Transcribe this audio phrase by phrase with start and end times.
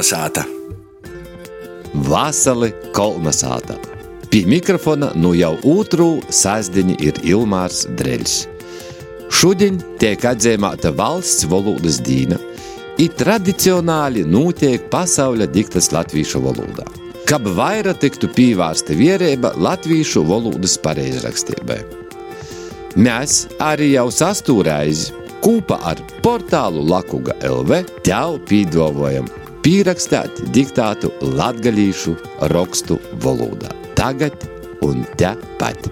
[0.00, 0.46] Kolnesāta!
[1.92, 3.74] Vasali Kolnesāta!
[4.32, 8.36] Pie mikrofona nu jau otru sasdiņu ir Ilmārs Dreļs.
[9.28, 12.38] Šodien tiek atzīmēta valsts valodas dīna,
[12.96, 16.86] ir tradicionāli notiek pasaules diktas latviešu valodā.
[17.28, 21.82] Kab vairāk tiktu pievērsta vierība latviešu valodas pareizrakstībai.
[22.96, 29.28] Mēs arī jau sastūrējuši kopā ar portālu Lakuga LV tev pīdovojam
[29.64, 32.16] pierakstīt diktātu latgalīšu
[32.52, 33.72] rakstu valodā.
[33.98, 34.46] Tagad
[34.84, 35.90] un tepat.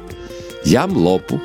[0.69, 1.39] Jam lopu,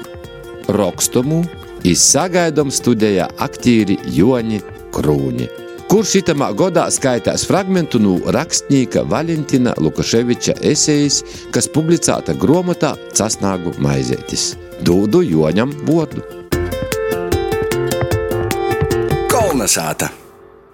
[0.71, 1.43] rakstumu
[1.87, 4.61] izsagaidom studijā aktīri Joni
[4.93, 5.49] Krūni,
[5.91, 14.53] kurš itamā godā skaitās fragmentu no rakstnieka Valentina Lukaševiča esejas, kas publicēta gromotā Casnāgu maizētis.
[14.83, 16.23] Dūdu Joņam vārdu.
[19.31, 20.22] Kolnesāta!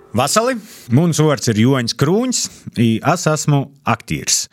[0.10, 0.56] Vasali,
[0.90, 2.38] mans vārds ir Joņš Krūņš,
[2.82, 4.48] es esmu aktieris.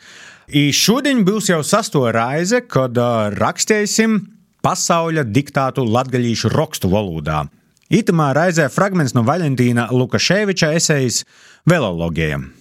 [0.53, 2.97] Šodien būs jau sasto raize, kad
[3.33, 4.19] rakstēsim
[4.61, 7.47] pasaules diktātu latgaļīšu rakstu valodā.
[7.89, 11.23] Itamā raizē fragments no Valentīna Lukaševiča esejas
[11.65, 12.51] velologiem.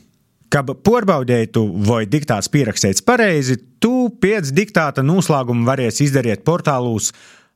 [0.48, 7.10] Kad porbaudētu, vai diktāts pierakstīts pareizi, tu pēc diktāta noslēguma varēsi izdarīt portālūs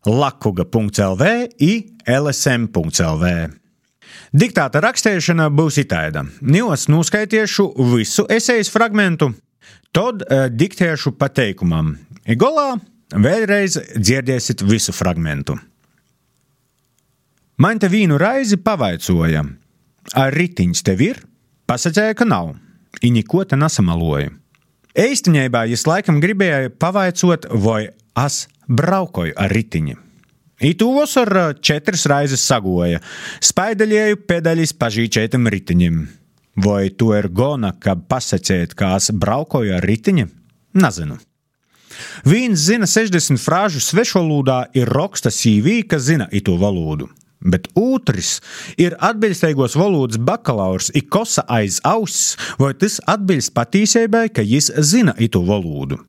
[0.04, 1.32] lakuga.lv
[1.70, 1.80] un
[2.19, 3.59] lsm.lv.
[4.33, 6.25] Diktāta rakstīšana būs itāda.
[6.41, 9.33] Nīlas noskaitiešu visu esejas fragmentu,
[9.92, 11.97] tad uh, diktēšu pateikumam.
[12.31, 12.77] Igolā
[13.11, 15.58] vēlreiz dzirdēsiet visu fragmentu.
[17.61, 19.42] Man te vīnu raizi pavaicoja,
[20.16, 21.19] ar ritiņš tev ir?
[21.69, 22.55] Pasakīja, ka nav,
[23.05, 24.31] i neko te nesamaloja.
[24.98, 27.91] Īstenībā es laikam gribēju pavaicot, vai
[28.25, 29.98] es braukoju ar ritiņu.
[30.61, 31.30] Itūvos ar
[31.64, 33.00] četras raizes sagoja,
[33.41, 36.03] spaidaļēju pedaļas pažīčētam ritiņam.
[36.61, 40.26] Vai to ir gona, ka pasakēt, kā es braukoju ar ritiņu?
[40.76, 41.16] Nezinu.
[42.28, 47.09] Viens zina 60 frāžu svešvalodā, ir raksta CV, kas zina itu valodu.
[47.41, 48.43] Bet otrs
[48.76, 55.16] ir atbildīgos valodas bakalaurs, ir kosa aiz auss, vai tas atbilst patiesībai, ka viņš zina
[55.16, 56.03] itu valodu.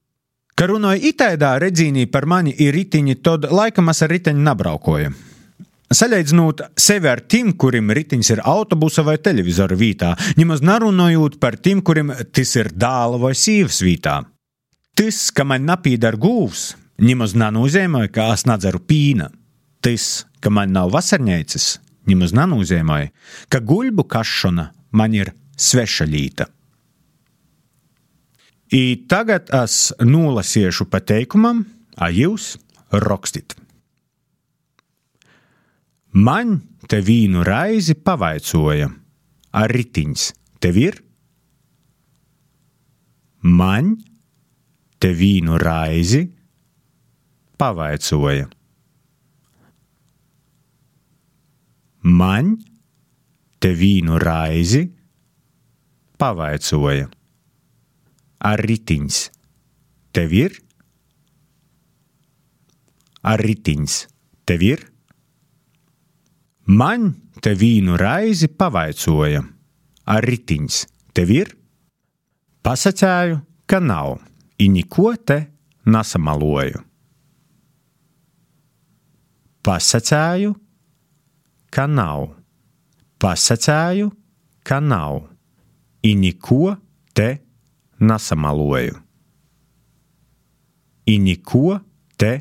[0.62, 5.10] Kad runāja itaidā redzīnī par mani ir ritiņi, tad laikam es ar riteņu nebraukoju.
[5.90, 11.82] Salīdzinot sevi ar tiem, kuriem ritenis ir autobusa vai televizora vietā, nemaz nerunājot par tiem,
[11.82, 14.20] kuriem tas ir dāla vai sīvas vietā.
[14.94, 16.68] Tas, ka man napīdara gūvs,
[17.10, 19.32] nemaz nenozīmē, ka es nedzeru pīna.
[19.82, 21.72] Tas, ka man nav vasarņēcis,
[22.06, 23.02] nemaz nenozīmē,
[23.50, 26.06] ka guļbu kašana man ir sveša
[28.72, 31.66] I tagad es nolasīšu pateikumam,
[32.00, 32.56] a jūs
[33.04, 33.58] rakstit.
[36.16, 38.88] Man te vīnu raizi pavaicoja,
[39.52, 40.26] ar ritiņš
[40.64, 41.02] tev ir?
[43.44, 43.94] Man
[45.04, 46.26] te vīnu raizi
[47.60, 48.50] pavaicoja.
[52.08, 52.58] Man
[53.60, 54.86] te vīnu raizi
[56.22, 57.10] pavaicoja.
[58.42, 59.18] Ar ritiņš
[60.18, 60.56] tev ir?
[63.22, 63.98] Ar ritiņš
[64.50, 64.82] tev ir?
[66.74, 69.44] Man te vīnu raizi pavaicoja.
[70.10, 70.80] Ar ritiņš
[71.14, 71.52] tev ir?
[72.66, 73.38] Pasakāju,
[73.70, 74.18] ka nav,
[74.58, 75.38] i neko te
[75.86, 76.82] nesamaloju.
[79.62, 80.56] Pasakāju,
[81.70, 82.28] ka nav,
[83.22, 84.10] pasakāju,
[84.66, 85.24] ka nav,
[86.02, 86.76] i neko
[87.14, 87.51] te nesamaloju.
[91.06, 91.80] I neko
[92.18, 92.32] te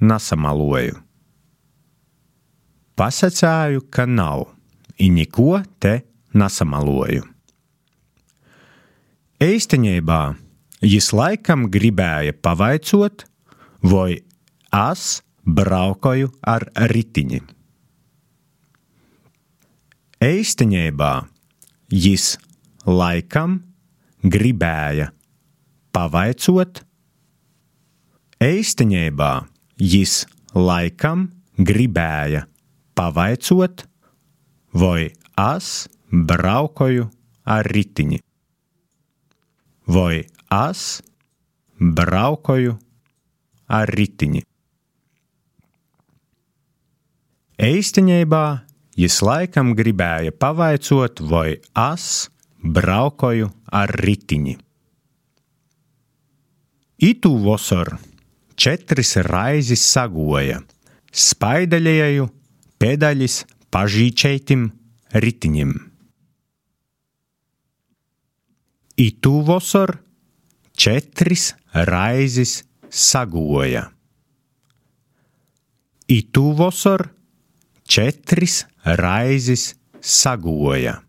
[0.00, 0.98] nesamaloju.
[2.98, 4.48] Pasakāju, ka nav,
[4.98, 6.00] i neko te
[6.34, 7.22] nesamaloju.
[9.38, 10.22] Īstenībā
[10.78, 13.24] Jis laikam gribēja pavaicot,
[13.82, 14.20] vai
[14.70, 17.40] es braukoju ar ritiņu.
[20.22, 21.12] Īstenībā
[21.90, 22.36] jis
[22.86, 23.58] laikam
[24.24, 25.10] gribēja
[25.94, 26.82] pavaicot,
[28.42, 29.32] īstenībā
[29.78, 30.24] jis
[30.54, 31.28] laikam
[31.58, 32.46] gribēja
[32.98, 33.84] pavaicot,
[34.74, 37.08] vai es braukoju
[37.48, 38.20] ar ritiņu.
[39.88, 40.82] Vai es
[41.78, 42.76] braukoju
[43.68, 44.42] ar ritiņu.
[47.58, 48.44] Īstenībā
[48.98, 52.28] jis laikam gribēja pavaicot, vai es
[52.62, 54.56] braukoju ar ritiņu.
[56.98, 57.94] Itu vasar
[58.58, 60.58] četras raizes sagoja,
[61.14, 62.26] spaidaļēju
[62.82, 64.66] pedaļas pažīčeitim
[65.14, 65.76] ritiņam.
[68.98, 69.94] Itu vosor
[70.74, 73.92] četris raizes sagoja.
[76.08, 77.06] Itu vosor
[77.86, 81.07] četris raizes sagoja.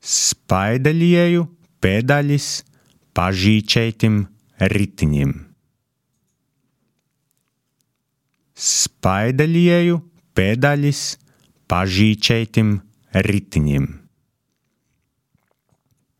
[0.00, 1.42] Spaidaļieju
[1.84, 2.44] pedaļas
[3.12, 4.22] pažīčeitim
[4.72, 5.34] ritiņim.
[8.56, 9.98] Spaidaļieju
[10.36, 11.02] pedaļas
[11.68, 12.72] pažīčeitim
[13.28, 13.88] ritiņim.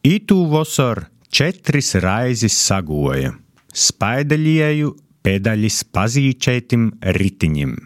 [0.05, 3.33] Itu vosor četris raizes sagoja,
[3.73, 4.93] spaidaļieju
[5.25, 7.77] pedaļas pazīčeitim ritiņim.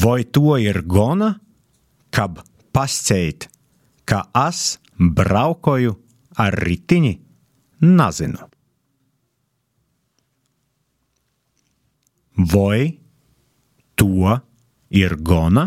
[0.00, 1.34] Vai to ir gona,
[2.14, 2.40] kab
[2.72, 3.48] pasceit,
[4.04, 5.96] ka es braukoju
[6.40, 7.12] ar ritiņi?
[7.80, 8.46] Nezinu.
[12.52, 12.98] Vai
[13.96, 14.36] to
[14.90, 15.66] ir gona?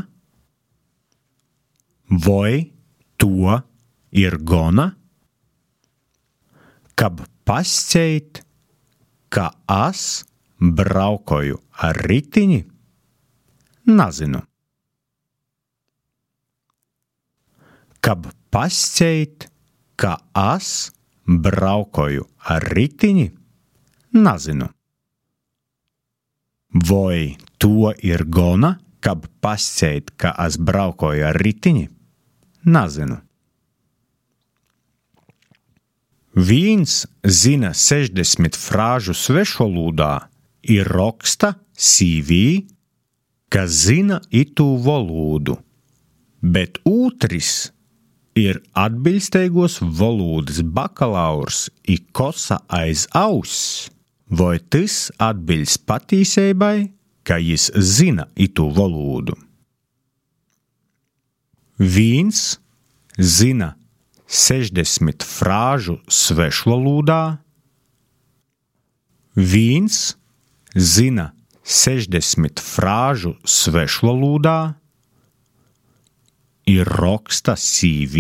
[2.10, 2.72] Vai
[3.18, 3.58] to
[4.12, 4.88] ir gona?
[6.94, 8.44] Kab pasceit,
[9.34, 9.50] ka
[9.90, 10.24] es
[10.62, 12.62] braukoju ar ritiņi?
[13.90, 14.42] Nezinu.
[18.04, 19.46] Kab pasceit,
[19.96, 20.92] ka es
[21.24, 23.30] braukoju ar ritiņi?
[24.20, 24.66] Nezinu.
[26.90, 31.86] Vai to ir gona, kab pasceit, ka es braukoju ar ritiņi?
[32.76, 33.22] Nezinu.
[36.34, 40.28] Viens zina 60 frāžu svešvalodā,
[40.68, 42.66] ir raksta CV,
[43.48, 45.56] kas zina itu valodu,
[46.42, 47.72] bet otrs
[48.39, 53.89] ir atbildīgos valodas bakalaurs i kosa aiz auss,
[54.30, 56.89] vai tas atbilst patiesībai,
[57.24, 59.38] ka viņš zina itu valodu.
[61.77, 62.59] Viens
[63.18, 63.74] zina
[64.27, 67.38] 60 frāžu svešvalodā,
[69.35, 70.15] viens
[70.75, 71.31] zina
[71.63, 74.75] 60 frāžu svešvalodā,
[76.74, 78.16] ir raksta CV,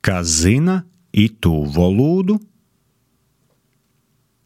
[0.00, 0.82] kas zina
[1.12, 2.38] itu valodu,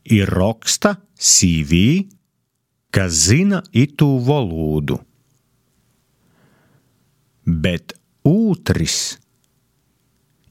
[0.05, 2.07] ir raksta CV,
[2.91, 4.99] kas zina itu valodu.
[7.47, 7.95] Bet
[8.27, 9.19] otrs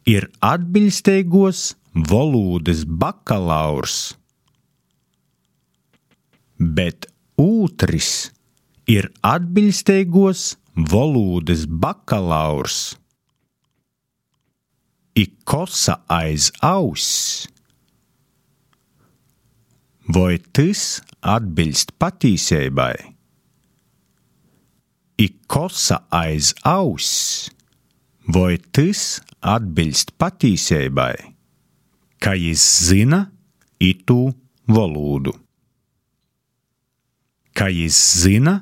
[0.08, 1.74] ir atbildīgos
[2.12, 4.16] valodas bakalaurs,
[6.56, 8.35] bet otrs
[8.88, 12.96] ir atbildīgos valodas bakalaurs.
[15.16, 17.48] Ikosa aiz auss.
[20.06, 22.94] Vai tas atbilst patiesībai?
[25.18, 27.50] Ikosa aiz auss
[28.28, 31.16] vai tas atbilst patiesībai,
[32.20, 33.22] ka viņš zina
[33.80, 34.34] itu
[34.68, 35.36] valodu?
[37.56, 38.56] Ka viņš zina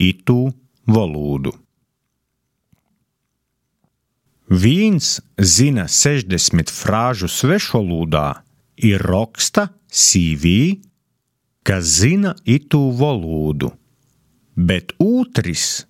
[0.00, 0.48] itu
[0.88, 1.52] valodu?
[4.50, 8.42] Viens zina 60 frāžu svešvalodā,
[8.80, 10.80] ir raksta CV,
[11.62, 13.70] kas zina itu valodu,
[14.56, 15.84] bet otrs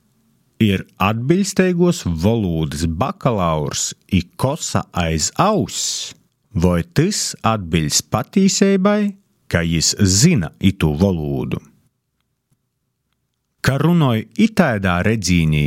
[0.61, 6.13] ir atbildīgos valodas bakalaurs i kosa aiz auss,
[6.53, 9.15] vai tas atbilst patiesībai,
[9.51, 11.63] ka viņš zina itu valodu.
[13.61, 15.67] Kā runāja itaidā redzīnī,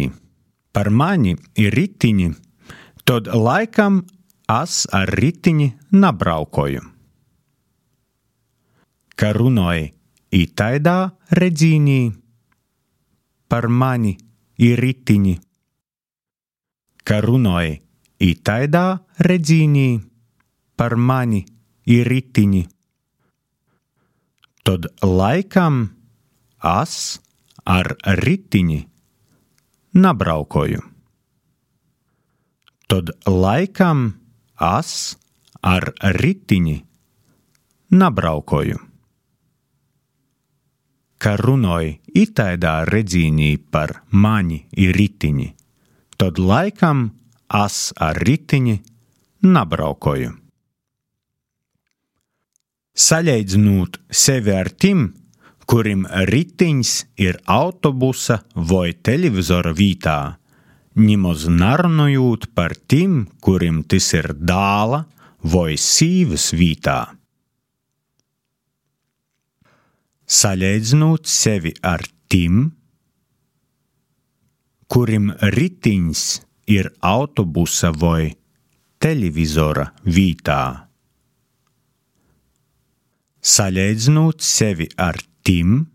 [0.73, 2.31] par mani ir ritiņi,
[3.05, 4.01] tad laikam
[4.49, 6.81] es ar ritiņi nabraukoju.
[9.13, 9.91] Kā runāja
[10.33, 10.97] itaidā
[11.37, 11.99] redzīnī,
[13.47, 14.15] par mani
[14.57, 15.35] ir ritiņi.
[17.05, 17.75] Kā runāja
[18.17, 18.85] itaidā
[19.27, 19.89] redzīnī,
[20.79, 21.43] par mani
[21.85, 22.63] ir ritiņi.
[24.63, 25.83] Tad laikam
[26.63, 27.19] es
[27.65, 28.79] ar ritiņi
[29.93, 30.81] nabraukoju.
[32.87, 34.07] Tad laikam
[34.59, 35.15] es
[35.63, 36.75] ar ritiņi
[37.93, 38.79] nabraukoju.
[41.23, 45.49] Kā runāja itaidā redzīnī par mani ir ritiņi,
[46.19, 47.05] tad laikam
[47.63, 48.75] es ar ritiņi
[49.47, 50.33] nabraukoju.
[52.93, 55.07] Saļaidzinot sevi ar tim,
[55.69, 56.91] kurim ritiņš
[57.23, 60.37] ir autobusa vai televizora vietā,
[60.95, 65.03] nimaz narunājot par tim, kurim tas ir dāla
[65.43, 66.99] vai sīvas vietā.
[70.33, 72.71] Saļaidzinot sevi ar tim,
[74.87, 76.23] kurim ritiņš
[76.73, 78.33] ir autobusa vai
[79.03, 80.63] televizora vītā.
[83.43, 85.85] Salīdzinot sevi ar tim,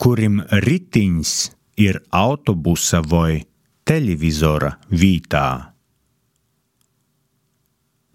[0.00, 1.32] kurim ritiņš
[1.80, 3.40] ir autobusa vai
[3.88, 5.48] televizora vītā.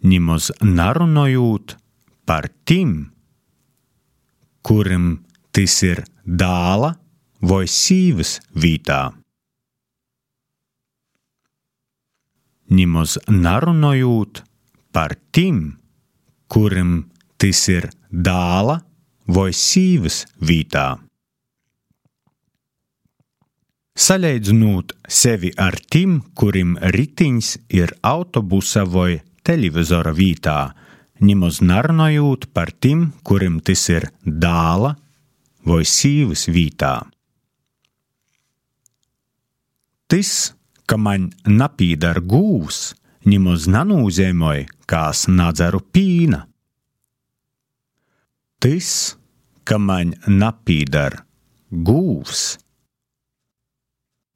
[0.05, 1.75] Nimaz narunājot
[2.29, 2.93] par tim,
[4.65, 6.93] kurim tas ir dāla
[7.41, 9.01] vai sīvas vītā.
[12.75, 14.41] Nimaz narunājot
[14.93, 15.77] par tim,
[16.49, 16.97] kurim
[17.37, 18.94] tas ir dāla vai
[19.51, 20.87] sīvas vītā.
[23.95, 30.73] Salīdzinot sevi ar tim, kurim ritiņš ir autobusa vai televizora vītā,
[31.23, 34.95] nimaz narunājot par tim, kurim tas ir dāla
[35.65, 36.95] vai sīvas vītā.
[40.11, 40.31] Tas,
[40.85, 42.93] ka man napīdar gūs,
[43.25, 46.43] nimaz nanūzēmoja, kās nadzeru pīna.
[48.65, 51.13] Man napīdar
[51.69, 52.39] gūs,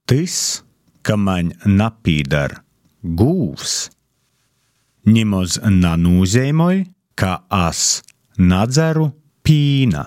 [0.06, 0.36] tas,
[1.02, 2.54] ka man napīdar
[3.22, 3.74] gūs,
[5.10, 6.84] nimaz nanūzēmoja,
[7.18, 8.04] ka as
[8.38, 9.08] nadzeru
[9.42, 10.06] pīna.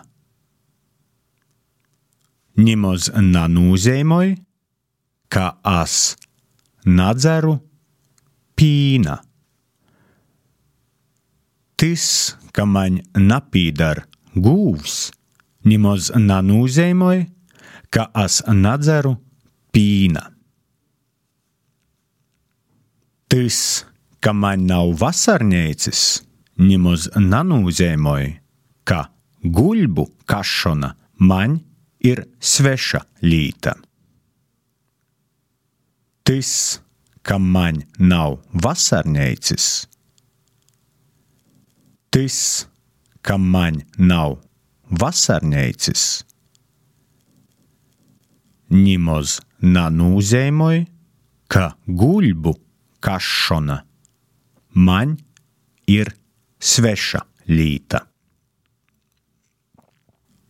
[2.62, 4.38] Nimaz nanūzēmoja,
[5.34, 6.14] ka as
[6.86, 7.56] nadzeru
[8.54, 9.18] pīna.
[11.74, 12.08] Tas,
[12.54, 15.10] ka man napīdar gūvs,
[15.68, 17.26] nimaz nanūzēmoja,
[17.92, 19.16] ka as nadzeru
[19.72, 20.24] pīna.
[23.32, 23.58] Tas,
[24.20, 26.02] ka man nav vasarnīcis,
[26.60, 28.34] nimaz nanūzēmoja,
[28.84, 29.06] ka
[29.42, 30.92] guļbu kašana
[31.24, 31.60] man
[32.04, 33.76] ir sveša līta.
[36.22, 36.52] Tas,
[37.26, 39.70] ka man nav vasarnīcis,
[42.12, 42.38] tas,
[43.22, 44.36] ka man nav
[44.90, 46.24] vasarnīcis,
[48.72, 50.86] nimaz nanūzēmoja,
[51.52, 52.54] ka guļbu
[53.04, 53.82] kašana
[54.74, 55.16] man
[55.86, 56.12] ir
[56.62, 58.02] sveša līta.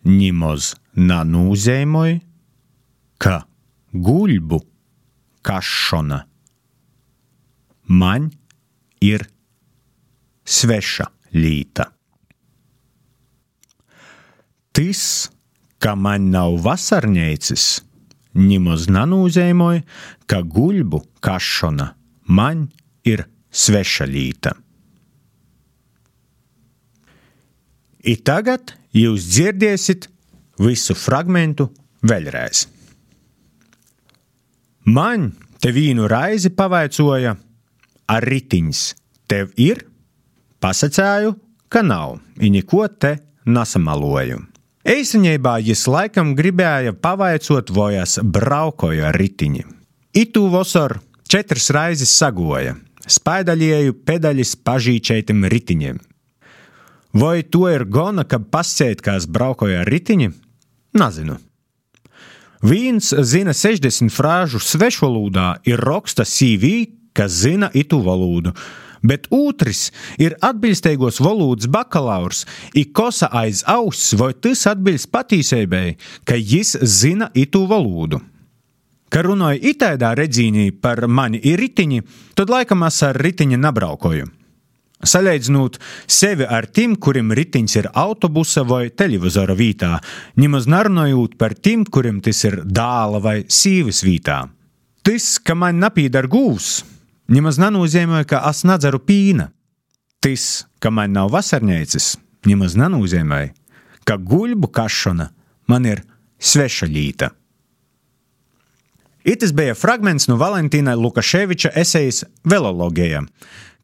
[0.06, 2.20] Nimaz nanūzēmoja,
[3.22, 3.36] ka
[3.92, 4.58] guļbu
[5.46, 6.22] kašana
[7.88, 8.30] man
[9.02, 9.26] ir
[10.44, 11.90] sveša līta.
[15.82, 17.82] Ka man nav vasarnīcis,
[18.38, 19.82] nimaz nanūzēmoja,
[20.30, 21.88] ka guļbu kašana
[22.30, 22.68] man
[23.04, 24.54] ir sveša līta.
[28.02, 30.08] I tagad jūs dzirdēsiet
[30.62, 31.68] visu fragmentu
[32.02, 32.66] vēlreiz.
[34.86, 37.36] Man te vīnu raizi pavaicoja
[38.10, 38.80] ar ritiņš.
[39.30, 39.84] Tev ir?
[40.62, 41.36] Pasacēju,
[41.70, 44.51] ka nav, i neko te nesamaloju.
[44.82, 49.68] Eisenībā jis laikam gribēja pavaicot, vai es braukoju ar ritiņu.
[50.18, 50.96] Itu vasar
[51.30, 52.74] četras raizes sagoja,
[53.06, 56.00] spaidaļieju pedaļas pažīčētim ritiņiem.
[57.14, 60.32] Vai to ir gona, ka pasciet, kā es braukoju ar ritiņu?
[60.98, 61.38] Nezinu.
[62.62, 68.50] Viens zina 60 frāžu svešvalodā, ir raksta CV, kas zina itu valodu,
[69.02, 69.90] bet otrs
[70.22, 72.44] ir atbilstīgos valodas bakalaurs,
[72.74, 75.86] ir kosa aiz auss, vai tas atbilst patīsībai,
[76.24, 78.22] ka viņš zina itu valodu.
[79.12, 82.00] Kad runāju itaidā redzīnī par mani ir ritiņi,
[82.38, 84.30] tad laikam es ar ritiņu nebraukoju.
[85.02, 89.96] Salīdzinot sevi ar tiem, kuriem ritiņš ir autobusa vai televizora vītā,
[90.38, 94.38] nemaz nerunājot par tiem, kuriem tas ir dāla vai sīvas vītā.
[95.02, 96.84] Tas, ka man napīdara gūs,
[97.28, 99.50] nemaz nenozīmē, ka es nedzeru pīna.
[100.22, 103.42] Tas, ka man nav vasarnīcis, nemaz nenozīmē,
[104.06, 105.30] ka guļbu kašana
[105.70, 106.04] man ir
[106.42, 107.32] sveša līta.
[109.22, 113.22] Itis bija fragments no Valentīna Lukaševiča esejas Velologija,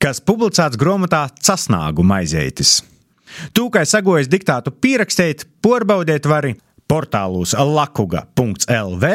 [0.03, 2.81] kas publicēts grāmatā Casnāgu maizeitis.
[3.55, 6.57] Tūkai sagojas diktātu pierakstīt, porbaudiet vari
[6.91, 9.13] portālūs lakuga.lv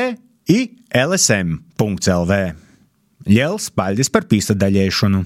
[0.53, 0.59] i
[1.03, 2.39] lsm.lv.
[3.27, 5.23] Liels paldies par pīstadaļēšanu!